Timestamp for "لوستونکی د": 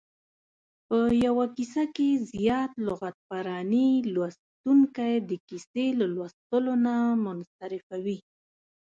4.13-5.31